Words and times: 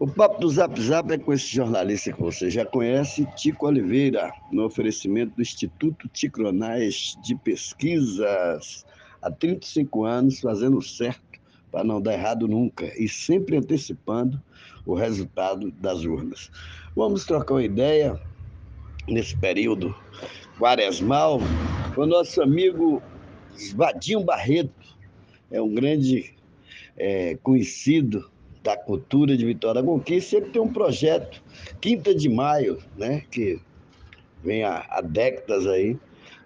O 0.00 0.06
papo 0.06 0.40
do 0.40 0.48
Zap 0.48 0.80
Zap 0.80 1.12
é 1.12 1.18
com 1.18 1.30
esse 1.30 1.46
jornalista 1.54 2.10
que 2.10 2.22
você 2.22 2.48
já 2.48 2.64
conhece, 2.64 3.28
Tico 3.36 3.66
Oliveira, 3.66 4.32
no 4.50 4.64
oferecimento 4.64 5.36
do 5.36 5.42
Instituto 5.42 6.08
Ticronais 6.08 7.18
de 7.22 7.34
Pesquisas. 7.34 8.86
Há 9.20 9.30
35 9.30 10.06
anos 10.06 10.40
fazendo 10.40 10.80
certo 10.80 11.20
para 11.70 11.84
não 11.84 12.00
dar 12.00 12.14
errado 12.14 12.48
nunca 12.48 12.90
e 12.98 13.06
sempre 13.10 13.58
antecipando 13.58 14.42
o 14.86 14.94
resultado 14.94 15.70
das 15.72 16.02
urnas. 16.02 16.50
Vamos 16.96 17.26
trocar 17.26 17.56
uma 17.56 17.62
ideia 17.62 18.18
nesse 19.06 19.36
período 19.36 19.94
quaresmal 20.58 21.40
com 21.94 22.00
o 22.00 22.06
nosso 22.06 22.40
amigo 22.40 23.02
Vadinho 23.74 24.24
Barreto, 24.24 24.96
é 25.50 25.60
um 25.60 25.74
grande 25.74 26.32
é, 26.96 27.36
conhecido 27.42 28.30
da 28.62 28.76
cultura 28.76 29.36
de 29.36 29.44
Vitória 29.44 29.80
da 29.80 29.86
Conquista, 29.86 30.30
sempre 30.30 30.50
tem 30.50 30.60
um 30.60 30.72
projeto, 30.72 31.42
Quinta 31.80 32.14
de 32.14 32.28
Maio, 32.28 32.78
né, 32.96 33.22
que 33.30 33.60
vem 34.42 34.62
há, 34.64 34.84
há 34.88 35.00
décadas 35.00 35.66
aí, 35.66 35.96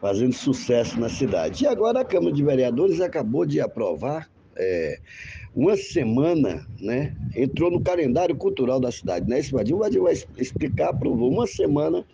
fazendo 0.00 0.34
sucesso 0.34 1.00
na 1.00 1.08
cidade. 1.08 1.64
E 1.64 1.66
agora 1.66 2.00
a 2.00 2.04
Câmara 2.04 2.34
de 2.34 2.42
Vereadores 2.42 3.00
acabou 3.00 3.44
de 3.44 3.60
aprovar 3.60 4.30
é, 4.56 5.00
uma 5.54 5.76
semana, 5.76 6.66
né? 6.80 7.14
Entrou 7.34 7.70
no 7.70 7.80
calendário 7.80 8.36
cultural 8.36 8.80
da 8.80 8.90
cidade, 8.90 9.28
né? 9.28 9.38
Esse 9.38 9.52
Vadinho, 9.52 9.78
vai 9.78 10.14
explicar, 10.38 10.90
aprovou 10.90 11.30
uma 11.30 11.46
semana 11.46 12.04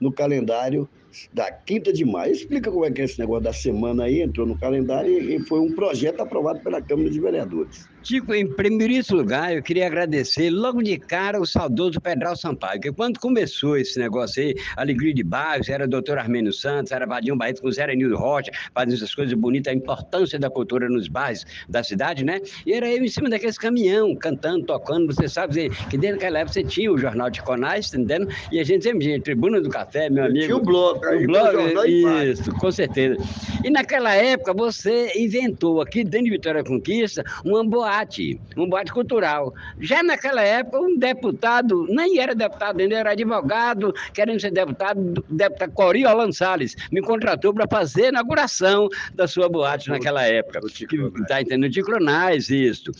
no 0.00 0.12
calendário 0.12 0.88
da 1.32 1.50
quinta 1.50 1.92
de 1.92 2.04
maio. 2.04 2.32
Explica 2.32 2.70
como 2.70 2.84
é 2.84 2.90
que 2.90 3.00
é 3.00 3.04
esse 3.04 3.18
negócio 3.18 3.44
da 3.44 3.52
semana 3.52 4.04
aí, 4.04 4.22
entrou 4.22 4.46
no 4.46 4.58
calendário 4.58 5.18
e 5.18 5.38
foi 5.40 5.60
um 5.60 5.72
projeto 5.74 6.20
aprovado 6.20 6.60
pela 6.60 6.80
Câmara 6.80 7.10
de 7.10 7.20
Vereadores. 7.20 7.88
Tico, 8.02 8.32
em 8.32 8.46
primeiríssimo 8.46 9.18
lugar, 9.18 9.54
eu 9.54 9.62
queria 9.62 9.86
agradecer 9.86 10.50
logo 10.50 10.82
de 10.82 10.96
cara 10.98 11.40
o 11.40 11.46
saudoso 11.46 12.00
Pedral 12.00 12.36
Sampaio, 12.36 12.80
que 12.80 12.92
quando 12.92 13.18
começou 13.18 13.76
esse 13.76 13.98
negócio 13.98 14.42
aí, 14.42 14.54
Alegria 14.76 15.12
de 15.12 15.22
Bairros, 15.22 15.68
era 15.68 15.84
o 15.84 15.88
doutor 15.88 16.16
Armênio 16.16 16.52
Santos, 16.52 16.92
era 16.92 17.06
Vadinho 17.06 17.36
Barreto 17.36 17.60
com 17.60 17.70
Zé 17.70 17.94
Nildo 17.94 18.16
Rocha, 18.16 18.50
fazendo 18.72 18.94
essas 18.94 19.14
coisas 19.14 19.34
bonitas, 19.34 19.72
a 19.72 19.76
importância 19.76 20.38
da 20.38 20.48
cultura 20.48 20.88
nos 20.88 21.08
bairros 21.08 21.44
da 21.68 21.82
cidade, 21.82 22.24
né? 22.24 22.40
E 22.64 22.72
era 22.72 22.88
eu 22.88 23.04
em 23.04 23.08
cima 23.08 23.28
daqueles 23.28 23.58
caminhão, 23.58 24.07
cantando, 24.16 24.64
tocando, 24.64 25.12
você 25.12 25.28
sabe 25.28 25.70
que 25.90 25.96
desde 25.96 26.18
aquela 26.18 26.40
época 26.40 26.54
você 26.54 26.64
tinha 26.64 26.92
o 26.92 26.98
Jornal 26.98 27.30
de 27.30 27.42
Conais, 27.42 27.90
tá 27.90 27.98
entendendo? 27.98 28.28
E 28.50 28.60
a 28.60 28.64
gente 28.64 28.84
sempre 28.84 29.00
tinha 29.00 29.20
Tribuna 29.20 29.60
do 29.60 29.68
Café, 29.68 30.08
meu 30.10 30.24
amigo. 30.24 30.46
Tinha 30.46 30.56
o 30.56 30.62
bloco, 30.62 31.06
o 31.06 31.26
bloco, 31.26 31.86
isso, 31.86 32.52
com 32.52 32.70
certeza. 32.70 33.16
E 33.64 33.70
naquela 33.70 34.14
época 34.14 34.52
você 34.52 35.12
inventou 35.16 35.80
aqui 35.80 36.04
dentro 36.04 36.26
de 36.26 36.30
Vitória 36.30 36.64
Conquista 36.64 37.24
uma 37.44 37.64
boate 37.64 38.38
um 38.56 38.68
boate 38.68 38.92
cultural. 38.92 39.54
Já 39.80 40.02
naquela 40.02 40.42
época, 40.42 40.80
um 40.80 40.98
deputado, 40.98 41.86
nem 41.88 42.18
era 42.18 42.34
deputado 42.34 42.80
ainda, 42.80 42.96
era 42.96 43.12
advogado, 43.12 43.94
querendo 44.12 44.40
ser 44.40 44.50
deputado, 44.50 45.24
deputado 45.28 45.72
Coriolano 45.72 46.32
Salles, 46.32 46.74
me 46.90 47.00
contratou 47.00 47.54
para 47.54 47.66
fazer 47.68 48.06
a 48.06 48.08
inauguração 48.08 48.88
da 49.14 49.26
sua 49.26 49.48
boate 49.48 49.88
naquela 49.88 50.24
época. 50.24 50.60
Está 50.66 51.40
entendendo? 51.40 51.70
De 51.70 51.82
Cronais, 51.82 52.50
isso. 52.50 52.90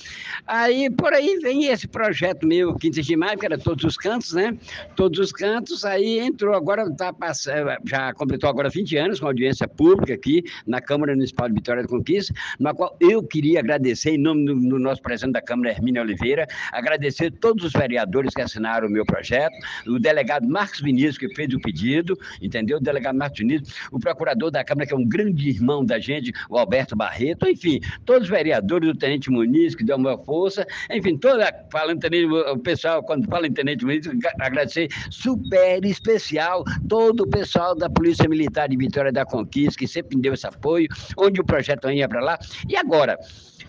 Aí, 0.46 0.88
por 0.98 1.14
aí 1.14 1.38
vem 1.40 1.66
esse 1.66 1.86
projeto 1.86 2.44
meu, 2.44 2.74
Quinta 2.74 3.00
de 3.00 3.16
Maio, 3.16 3.38
que 3.38 3.46
era 3.46 3.56
todos 3.56 3.84
os 3.84 3.96
cantos, 3.96 4.32
né? 4.32 4.58
Todos 4.96 5.18
os 5.20 5.32
cantos, 5.32 5.84
aí 5.84 6.18
entrou 6.18 6.54
agora, 6.54 6.90
tá 6.94 7.12
passando, 7.12 7.70
já 7.86 8.12
completou 8.12 8.50
agora 8.50 8.68
20 8.68 8.96
anos 8.96 9.20
com 9.20 9.26
audiência 9.26 9.68
pública 9.68 10.12
aqui 10.12 10.42
na 10.66 10.80
Câmara 10.80 11.14
Municipal 11.14 11.48
de 11.48 11.54
Vitória 11.54 11.82
da 11.82 11.88
Conquista, 11.88 12.34
na 12.58 12.74
qual 12.74 12.96
eu 13.00 13.22
queria 13.22 13.60
agradecer 13.60 14.10
em 14.10 14.18
nome 14.18 14.44
do, 14.44 14.56
do 14.56 14.78
nosso 14.78 15.00
presidente 15.00 15.34
da 15.34 15.40
Câmara, 15.40 15.70
Hermínio 15.70 16.02
Oliveira, 16.02 16.48
agradecer 16.72 17.30
todos 17.30 17.64
os 17.64 17.72
vereadores 17.72 18.34
que 18.34 18.42
assinaram 18.42 18.88
o 18.88 18.90
meu 18.90 19.06
projeto, 19.06 19.54
o 19.86 20.00
delegado 20.00 20.48
Marcos 20.48 20.80
Vinícius, 20.80 21.16
que 21.16 21.32
fez 21.32 21.54
o 21.54 21.60
pedido, 21.60 22.18
entendeu? 22.42 22.78
O 22.78 22.80
delegado 22.80 23.16
Marcos 23.16 23.38
Vinícius, 23.38 23.72
o 23.92 24.00
procurador 24.00 24.50
da 24.50 24.64
Câmara, 24.64 24.86
que 24.86 24.94
é 24.94 24.96
um 24.96 25.06
grande 25.06 25.48
irmão 25.48 25.84
da 25.84 26.00
gente, 26.00 26.32
o 26.50 26.58
Alberto 26.58 26.96
Barreto, 26.96 27.48
enfim, 27.48 27.78
todos 28.04 28.24
os 28.24 28.28
vereadores, 28.28 28.90
o 28.90 28.94
Tenente 28.94 29.30
Muniz, 29.30 29.76
que 29.76 29.84
deu 29.84 29.96
uma 29.96 30.18
força, 30.18 30.66
enfim, 30.90 31.16
toda, 31.18 31.52
falando 31.70 32.00
tenente, 32.00 32.26
o 32.26 32.58
pessoal, 32.58 33.02
quando 33.02 33.28
fala 33.28 33.46
em 33.46 33.52
Tenente 33.52 33.84
Muniz, 33.84 34.06
agradecer 34.40 34.88
super 35.10 35.84
especial 35.84 36.64
todo 36.88 37.22
o 37.22 37.28
pessoal 37.28 37.74
da 37.74 37.90
Polícia 37.90 38.28
Militar 38.28 38.68
de 38.68 38.76
Vitória 38.76 39.12
da 39.12 39.24
Conquista, 39.24 39.78
que 39.78 39.86
sempre 39.86 40.18
deu 40.18 40.34
esse 40.34 40.46
apoio, 40.46 40.88
onde 41.16 41.40
o 41.40 41.44
projeto 41.44 41.90
ia 41.90 42.08
para 42.08 42.20
lá. 42.20 42.38
E 42.68 42.76
agora, 42.76 43.18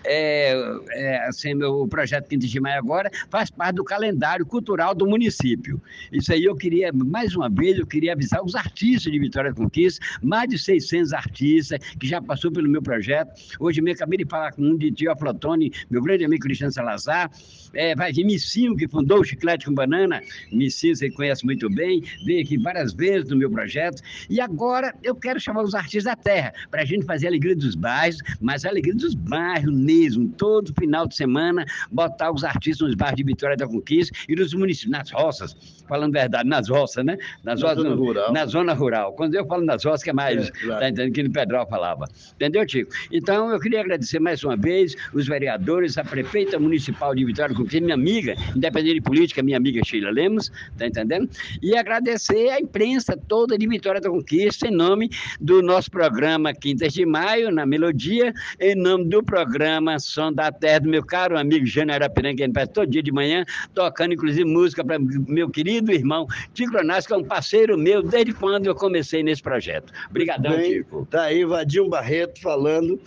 é, 0.03 0.53
é, 0.91 1.27
assim, 1.27 1.53
o 1.63 1.87
projeto 1.87 2.27
Quinta 2.27 2.47
de 2.47 2.59
Maio 2.59 2.79
agora 2.79 3.09
faz 3.29 3.49
parte 3.49 3.75
do 3.75 3.83
calendário 3.83 4.45
cultural 4.45 4.95
do 4.95 5.07
município. 5.07 5.81
Isso 6.11 6.31
aí 6.31 6.43
eu 6.43 6.55
queria, 6.55 6.91
mais 6.93 7.35
uma 7.35 7.49
vez, 7.49 7.77
eu 7.77 7.85
queria 7.85 8.13
avisar 8.13 8.43
os 8.43 8.55
artistas 8.55 9.11
de 9.11 9.19
Vitória 9.19 9.53
Conquista, 9.53 10.05
mais 10.21 10.49
de 10.49 10.57
600 10.57 11.13
artistas 11.13 11.79
que 11.99 12.07
já 12.07 12.21
passou 12.21 12.51
pelo 12.51 12.69
meu 12.69 12.81
projeto. 12.81 13.31
Hoje 13.59 13.81
mesmo 13.81 13.95
acabei 13.95 14.17
de 14.17 14.25
falar 14.25 14.51
com 14.51 14.63
um 14.63 14.77
de 14.77 14.91
Tio 14.91 15.11
Aflotone, 15.11 15.71
meu 15.89 16.01
grande 16.01 16.25
amigo 16.25 16.43
Cristiano 16.43 16.71
Salazar. 16.71 17.31
É, 17.73 17.95
vai 17.95 18.11
vir 18.11 18.25
Missinho, 18.25 18.75
que 18.75 18.87
fundou 18.87 19.19
o 19.19 19.23
Chiclete 19.23 19.65
com 19.65 19.73
Banana. 19.73 20.21
Missinho 20.51 20.95
você 20.95 21.09
conhece 21.11 21.45
muito 21.45 21.69
bem, 21.69 22.03
veio 22.25 22.41
aqui 22.41 22.57
várias 22.57 22.93
vezes 22.93 23.29
no 23.29 23.37
meu 23.37 23.49
projeto. 23.49 24.01
E 24.29 24.39
agora 24.39 24.93
eu 25.03 25.15
quero 25.15 25.39
chamar 25.39 25.63
os 25.63 25.75
artistas 25.75 26.05
da 26.05 26.15
terra, 26.15 26.53
para 26.71 26.81
a 26.81 26.85
gente 26.85 27.05
fazer 27.05 27.27
a 27.27 27.29
alegria 27.29 27.55
dos 27.55 27.75
bairros, 27.75 28.17
mas 28.41 28.65
a 28.65 28.69
alegria 28.69 28.95
dos 28.95 29.13
bairros 29.13 29.73
mesmo, 29.89 30.29
todo 30.37 30.71
final 30.77 31.07
de 31.07 31.15
semana, 31.15 31.65
botar 31.91 32.31
os 32.31 32.43
artistas 32.43 32.87
nos 32.87 32.95
bairros 32.95 33.17
de 33.17 33.23
Vitória 33.23 33.57
da 33.57 33.67
Conquista 33.67 34.15
e 34.29 34.35
nos 34.35 34.53
municípios, 34.53 34.91
nas 34.91 35.09
roças, 35.11 35.55
falando 35.87 36.13
verdade, 36.13 36.47
nas 36.47 36.69
roças, 36.69 37.03
né? 37.03 37.17
Nas 37.43 37.59
na 37.61 37.69
roças, 37.69 37.83
zona 37.83 37.95
rural. 37.95 38.31
Na 38.33 38.45
zona 38.45 38.73
rural. 38.73 39.13
Quando 39.13 39.33
eu 39.33 39.45
falo 39.47 39.65
nas 39.65 39.83
roças, 39.83 40.03
que 40.03 40.11
é 40.11 40.13
mais, 40.13 40.47
É, 40.47 40.51
claro. 40.51 40.79
tá 40.79 40.89
entendendo, 40.89 41.13
que 41.13 41.23
no 41.23 41.31
Pedral 41.31 41.67
falava. 41.67 42.05
Entendeu, 42.35 42.65
Tico? 42.67 42.91
Então, 43.11 43.51
eu 43.51 43.59
queria 43.59 43.79
agradecer 43.81 44.19
mais 44.19 44.43
uma 44.43 44.55
vez 44.55 44.95
os 45.13 45.27
vereadores, 45.27 45.97
a 45.97 46.03
prefeita 46.03 46.59
municipal 46.59 47.15
de 47.15 47.25
Vitória 47.25 47.53
da 47.53 47.59
Conquista, 47.59 47.81
minha 47.81 47.95
amiga, 47.95 48.35
independente 48.55 48.95
de 48.95 49.01
política, 49.01 49.41
minha 49.41 49.57
amiga 49.57 49.81
Sheila 49.83 50.11
Lemos, 50.11 50.51
tá 50.77 50.85
entendendo? 50.85 51.27
E 51.63 51.75
agradecer 51.75 52.49
a 52.49 52.59
imprensa 52.59 53.17
toda 53.27 53.57
de 53.57 53.67
Vitória 53.67 53.99
da 53.99 54.09
Conquista, 54.09 54.67
em 54.67 54.71
nome 54.71 55.09
do 55.41 55.61
nosso 55.63 55.89
programa 55.89 56.53
Quintas 56.53 56.93
de 56.93 57.05
Maio, 57.05 57.51
na 57.51 57.65
Melodia, 57.65 58.31
em 58.59 58.75
nome 58.75 59.05
do 59.05 59.23
programa 59.23 59.78
Som 59.99 60.33
da 60.33 60.51
Terra, 60.51 60.79
do 60.79 60.89
meu 60.89 61.03
caro 61.03 61.37
amigo 61.37 61.65
Jânio 61.65 61.93
Arapiranga, 61.93 62.37
que 62.37 62.43
ele 62.43 62.53
faz 62.53 62.69
todo 62.69 62.89
dia 62.89 63.03
de 63.03 63.11
manhã, 63.11 63.45
tocando 63.73 64.13
inclusive 64.13 64.45
música 64.45 64.83
para 64.83 64.97
meu 64.99 65.49
querido 65.49 65.91
irmão 65.91 66.27
Tico 66.53 66.71
que 66.71 67.13
é 67.13 67.17
um 67.17 67.23
parceiro 67.23 67.77
meu 67.77 68.01
desde 68.03 68.33
quando 68.33 68.67
eu 68.67 68.75
comecei 68.75 69.23
nesse 69.23 69.41
projeto. 69.41 69.91
Obrigadão, 70.09 70.51
Bem, 70.51 70.79
Tico. 70.79 71.07
Tá 71.09 71.23
aí 71.23 71.45
Vadinho 71.45 71.89
Barreto 71.89 72.41
falando 72.41 72.99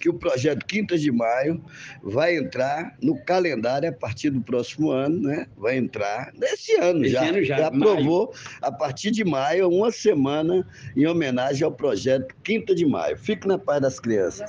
que 0.00 0.08
o 0.08 0.14
projeto 0.14 0.64
Quinta 0.64 0.96
de 0.96 1.10
Maio 1.10 1.62
vai 2.02 2.36
entrar 2.36 2.96
no 3.02 3.18
calendário 3.24 3.88
a 3.88 3.92
partir 3.92 4.30
do 4.30 4.40
próximo 4.40 4.90
ano, 4.90 5.20
né? 5.20 5.46
Vai 5.56 5.76
entrar 5.76 6.32
nesse 6.34 6.76
ano 6.76 7.04
Esse 7.04 7.12
já. 7.12 7.28
ano 7.28 7.44
já, 7.44 7.66
aprovou 7.66 8.32
a 8.62 8.70
partir 8.70 9.10
de 9.10 9.24
maio, 9.24 9.68
uma 9.68 9.90
semana 9.90 10.66
em 10.96 11.06
homenagem 11.06 11.64
ao 11.64 11.72
projeto 11.72 12.34
Quinta 12.42 12.74
de 12.74 12.86
Maio. 12.86 13.16
Fique 13.16 13.46
na 13.46 13.58
paz 13.58 13.82
das 13.82 14.00
crianças. 14.00 14.46